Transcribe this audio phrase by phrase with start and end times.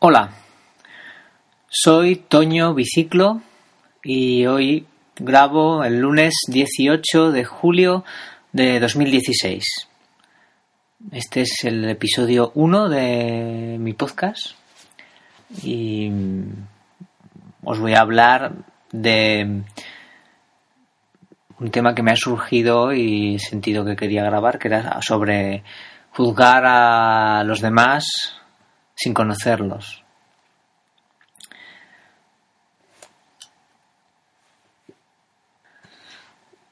[0.00, 0.30] Hola,
[1.68, 3.42] soy Toño Biciclo
[4.04, 4.86] y hoy
[5.16, 8.04] grabo el lunes 18 de julio
[8.52, 9.64] de 2016.
[11.10, 14.52] Este es el episodio 1 de mi podcast
[15.64, 16.12] y
[17.64, 18.52] os voy a hablar
[18.92, 19.64] de
[21.58, 25.64] un tema que me ha surgido y sentido que quería grabar, que era sobre
[26.12, 28.37] juzgar a los demás
[28.98, 30.02] sin conocerlos.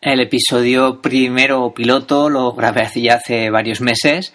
[0.01, 4.33] El episodio primero piloto lo grabé ya hace varios meses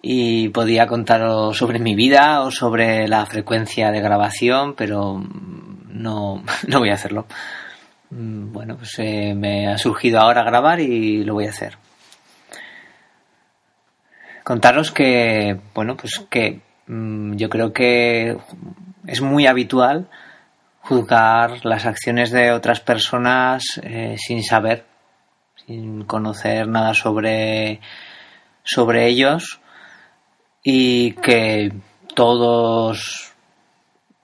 [0.00, 5.22] y podía contaros sobre mi vida o sobre la frecuencia de grabación, pero
[5.88, 7.26] no, no voy a hacerlo.
[8.10, 11.76] Mm, bueno, pues eh, me ha surgido ahora grabar y lo voy a hacer.
[14.44, 18.36] Contaros que, bueno, pues que yo creo que
[19.06, 20.08] es muy habitual
[20.80, 24.84] juzgar las acciones de otras personas eh, sin saber,
[25.66, 27.80] sin conocer nada sobre,
[28.62, 29.60] sobre ellos
[30.62, 31.72] y que
[32.14, 33.32] todos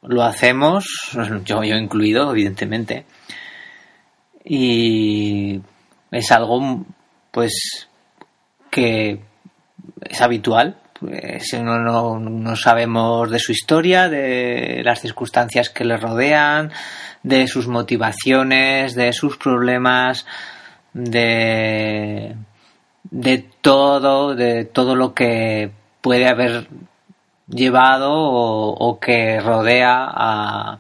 [0.03, 0.87] lo hacemos,
[1.45, 3.07] yo, yo incluido, evidentemente,
[4.45, 5.61] y
[6.11, 6.85] es algo
[7.31, 7.89] pues
[8.71, 9.21] que
[10.01, 16.71] es habitual pues no, no, sabemos de su historia, de las circunstancias que le rodean,
[17.23, 20.25] de sus motivaciones, de sus problemas,
[20.93, 22.37] de,
[23.11, 26.69] de todo, de todo lo que puede haber
[27.49, 30.79] llevado o que rodea a,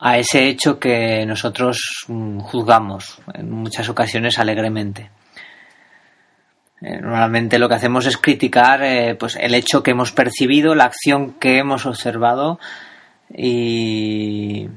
[0.00, 5.10] a ese hecho que nosotros mm, juzgamos en muchas ocasiones alegremente.
[6.84, 10.84] Eh, normalmente lo que hacemos es criticar eh, pues el hecho que hemos percibido, la
[10.84, 12.58] acción que hemos observado
[13.34, 14.68] y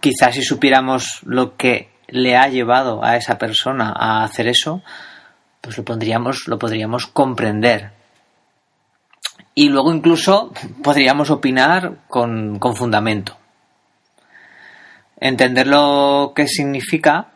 [0.00, 4.82] quizás si supiéramos lo que le ha llevado a esa persona a hacer eso,
[5.60, 7.92] pues lo pondríamos, lo podríamos comprender
[9.54, 10.52] y luego incluso
[10.82, 13.36] podríamos opinar con, fundamento.
[15.20, 17.28] Entender lo que significa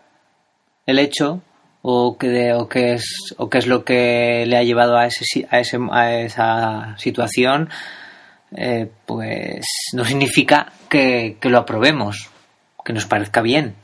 [0.86, 1.41] el hecho
[1.82, 5.47] o qué, o qué es, o qué es lo que le ha llevado a, ese,
[5.50, 7.69] a, ese, a esa situación,
[8.56, 12.31] eh, pues no significa que, que lo aprobemos,
[12.84, 13.75] que nos parezca bien.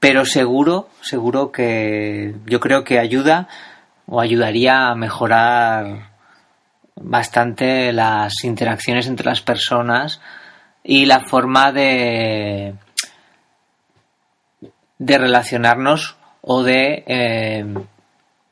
[0.00, 3.48] Pero seguro, seguro que yo creo que ayuda
[4.06, 6.10] o ayudaría a mejorar
[6.96, 10.20] bastante las interacciones entre las personas
[10.82, 12.74] y la forma de,
[14.98, 17.64] de relacionarnos o de eh,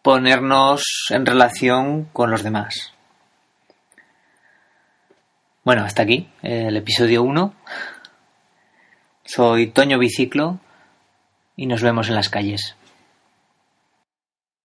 [0.02, 2.92] ponernos en relación con los demás.
[5.64, 7.54] Bueno, hasta aquí el episodio 1.
[9.24, 10.58] Soy Toño Biciclo
[11.56, 12.76] y nos vemos en las calles.